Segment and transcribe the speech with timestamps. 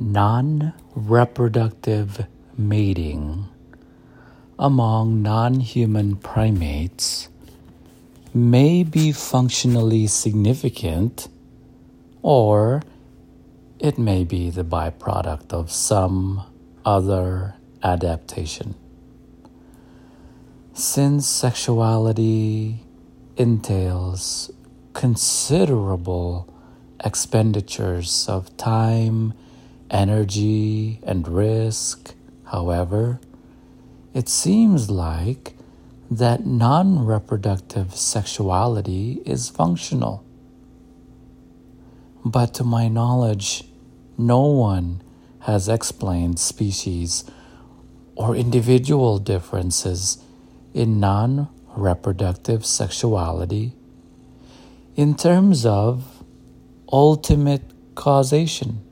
[0.00, 3.46] non reproductive mating
[4.58, 7.28] among non human primates
[8.32, 11.28] may be functionally significant
[12.22, 12.82] or
[13.78, 16.42] it may be the byproduct of some
[16.84, 18.74] other adaptation.
[20.72, 22.80] Since sexuality
[23.36, 24.50] entails
[24.92, 26.52] considerable
[27.02, 29.34] expenditures of time,
[29.90, 32.14] energy, and risk,
[32.46, 33.20] however,
[34.14, 35.54] it seems like
[36.10, 40.24] that non reproductive sexuality is functional.
[42.24, 43.64] But to my knowledge,
[44.18, 45.02] no one
[45.40, 47.24] has explained species
[48.14, 50.22] or individual differences
[50.74, 53.72] in non reproductive sexuality
[54.96, 56.22] in terms of
[56.92, 57.62] ultimate
[57.94, 58.84] causation.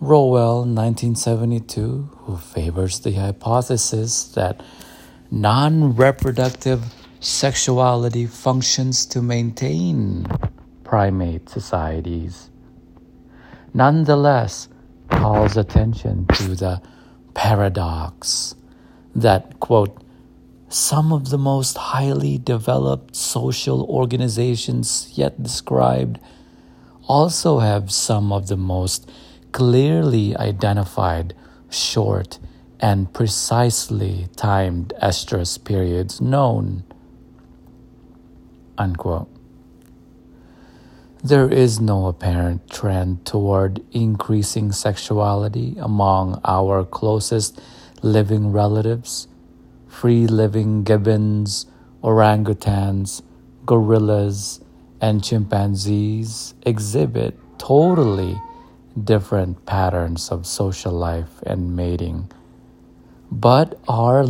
[0.00, 4.62] Rowell, 1972, who favors the hypothesis that
[5.30, 10.26] non reproductive sexuality functions to maintain
[10.84, 12.50] primate societies,
[13.72, 14.68] nonetheless
[15.10, 16.82] calls attention to the
[17.32, 18.54] paradox
[19.14, 20.02] that, quote,
[20.68, 26.18] some of the most highly developed social organizations yet described
[27.08, 29.10] also have some of the most
[29.56, 31.32] clearly identified
[31.70, 32.38] short
[32.78, 36.84] and precisely timed estrus periods known.
[38.76, 39.30] Unquote.
[41.24, 47.58] There is no apparent trend toward increasing sexuality among our closest
[48.02, 49.26] living relatives,
[49.88, 51.64] free living gibbons,
[52.02, 53.22] orangutans,
[53.64, 54.60] gorillas,
[55.00, 58.38] and chimpanzees exhibit totally
[59.02, 62.30] different patterns of social life and mating,
[63.30, 64.24] but are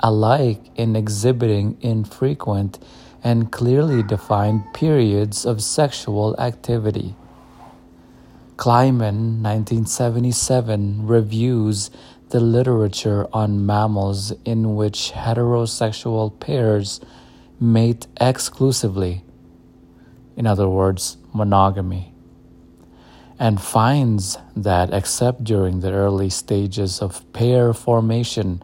[0.00, 2.78] alike in exhibiting infrequent
[3.24, 7.14] and clearly defined periods of sexual activity.
[8.56, 11.90] Kleiman, 1977, reviews
[12.28, 17.00] the literature on mammals in which heterosexual pairs
[17.60, 19.24] mate exclusively,
[20.36, 22.11] in other words, monogamy
[23.42, 28.62] and finds that except during the early stages of pair formation,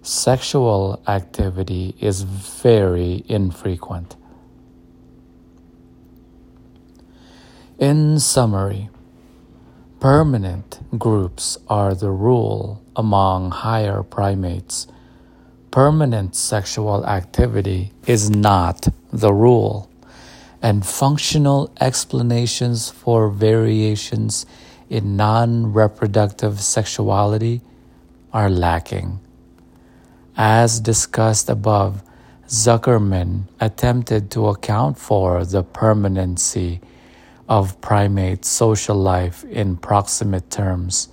[0.00, 4.16] sexual activity is very infrequent.
[7.78, 8.88] In summary,
[10.00, 14.86] permanent groups are the rule among higher primates.
[15.70, 19.90] Permanent sexual activity is not the rule
[20.66, 24.44] and functional explanations for variations
[24.90, 27.60] in non reproductive sexuality
[28.32, 29.20] are lacking.
[30.36, 32.02] As discussed above,
[32.48, 36.80] Zuckerman attempted to account for the permanency
[37.48, 41.08] of primate social life in proximate terms.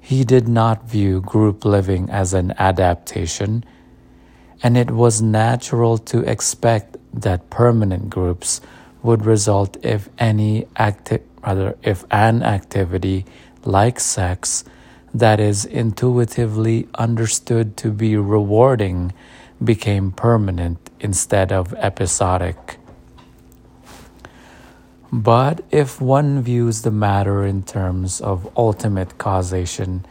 [0.00, 3.64] He did not view group living as an adaptation,
[4.62, 8.60] and it was natural to expect that permanent groups
[9.02, 13.24] would result if any acti- rather if an activity
[13.64, 14.64] like sex
[15.14, 19.12] that is intuitively understood to be rewarding
[19.62, 22.78] became permanent instead of episodic.
[25.12, 30.04] But if one views the matter in terms of ultimate causation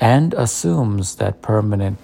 [0.00, 1.98] and assumes that permanent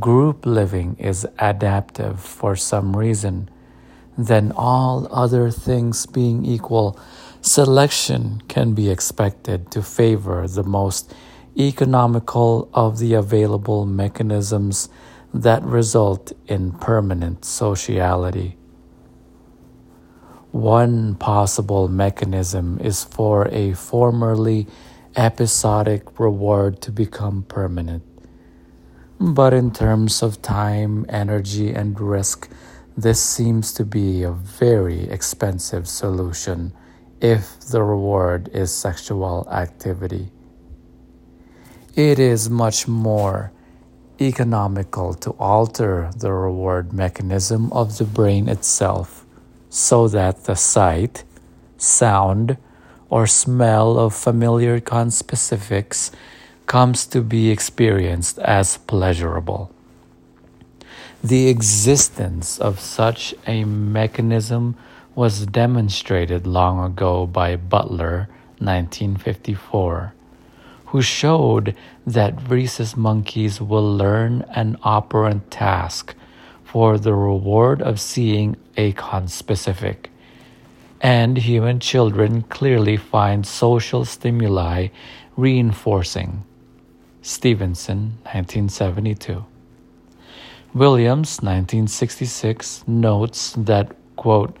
[0.00, 3.48] group living is adaptive for some reason,
[4.16, 6.98] then all other things being equal,
[7.40, 11.14] selection can be expected to favor the most
[11.58, 14.88] economical of the available mechanisms
[15.32, 18.56] that result in permanent sociality.
[20.50, 24.66] One possible mechanism is for a formerly
[25.16, 28.02] episodic reward to become permanent.
[29.20, 32.50] But in terms of time, energy, and risk,
[33.02, 36.72] this seems to be a very expensive solution
[37.20, 40.30] if the reward is sexual activity.
[41.94, 43.52] It is much more
[44.20, 49.24] economical to alter the reward mechanism of the brain itself
[49.70, 51.24] so that the sight,
[51.78, 52.58] sound,
[53.08, 56.10] or smell of familiar conspecifics
[56.66, 59.74] comes to be experienced as pleasurable.
[61.22, 64.76] The existence of such a mechanism
[65.14, 70.14] was demonstrated long ago by Butler, 1954,
[70.86, 71.76] who showed
[72.06, 76.14] that rhesus monkeys will learn an operant task
[76.64, 80.06] for the reward of seeing a conspecific.
[81.02, 84.88] And human children clearly find social stimuli
[85.36, 86.44] reinforcing.
[87.20, 89.44] Stevenson, 1972.
[90.72, 94.56] Williams, 1966, notes that, quote,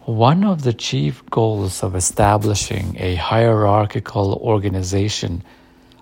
[0.00, 5.42] one of the chief goals of establishing a hierarchical organization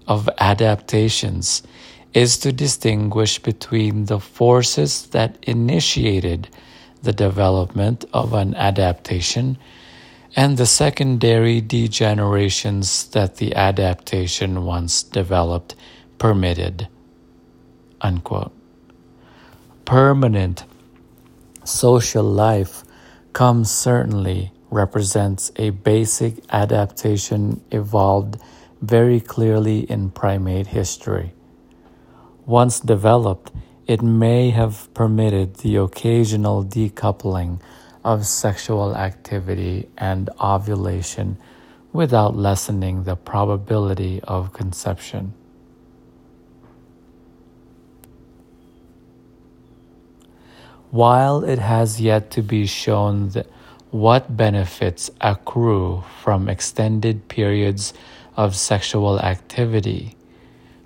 [0.09, 1.63] of adaptations
[2.15, 6.49] is to distinguish between the forces that initiated
[7.03, 9.59] the development of an adaptation
[10.35, 15.75] and the secondary degenerations that the adaptation once developed
[16.19, 16.89] permitted.
[18.01, 18.62] Unquote.
[19.85, 20.65] Permanent
[21.65, 22.85] social life
[23.33, 28.41] comes certainly represents a basic adaptation evolved
[28.81, 31.35] very clearly in primate history.
[32.47, 33.51] Once developed,
[33.87, 37.61] it may have permitted the occasional decoupling
[38.05, 41.37] of sexual activity and ovulation
[41.93, 45.35] without lessening the probability of conception.
[50.93, 53.33] While it has yet to be shown
[53.91, 57.95] what benefits accrue from extended periods
[58.37, 60.17] of sexual activity,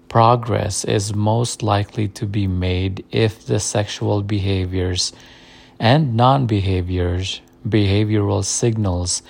[0.08, 5.12] progress is most likely to be made if the sexual behaviors
[5.80, 9.24] and non behaviors behavioral signals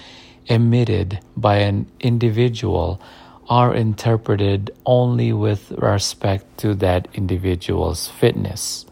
[0.44, 3.00] emitted by an individual
[3.49, 8.84] are interpreted only with respect to that individual's fitness.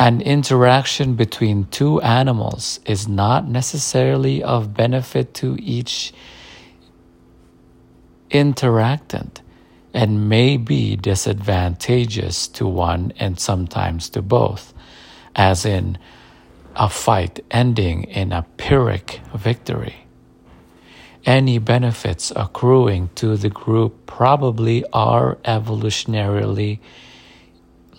[0.00, 6.14] An interaction between two animals is not necessarily of benefit to each
[8.30, 9.42] interactant
[9.92, 14.72] and may be disadvantageous to one and sometimes to both,
[15.36, 15.98] as in
[16.74, 20.06] a fight ending in a Pyrrhic victory.
[21.26, 26.78] Any benefits accruing to the group probably are evolutionarily,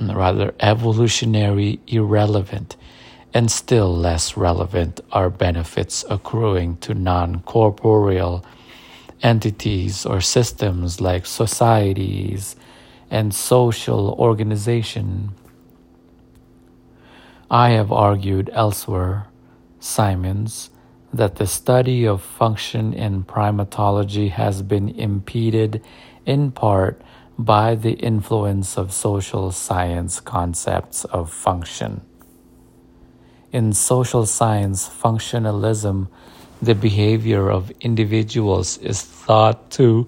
[0.10, 2.76] rather, evolutionary irrelevant,
[3.34, 8.46] and still less relevant are benefits accruing to non corporeal
[9.22, 12.56] entities or systems like societies
[13.10, 15.32] and social organization.
[17.50, 19.28] I have argued elsewhere,
[19.80, 20.70] Symons,
[21.14, 25.84] that the study of function in primatology has been impeded
[26.26, 27.02] in part
[27.46, 32.02] by the influence of social science concepts of function.
[33.52, 36.08] In social science, functionalism
[36.62, 40.08] the behavior of individuals is thought to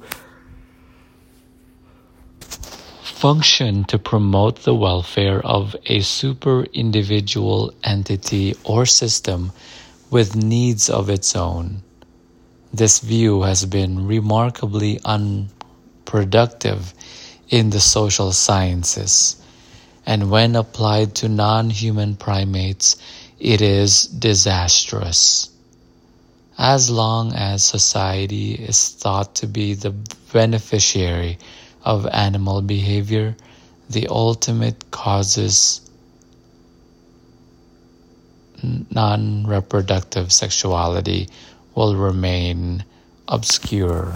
[3.01, 9.51] function to promote the welfare of a super individual entity or system
[10.11, 11.81] with needs of its own.
[12.71, 16.93] This view has been remarkably unproductive
[17.53, 19.35] in the social sciences,
[20.07, 22.97] and when applied to non human primates,
[23.39, 25.51] it is disastrous.
[26.57, 29.91] As long as society is thought to be the
[30.33, 31.37] beneficiary
[31.83, 33.35] of animal behavior,
[33.87, 35.81] the ultimate causes
[38.63, 41.29] non reproductive sexuality
[41.75, 42.83] will remain
[43.27, 44.11] obscure.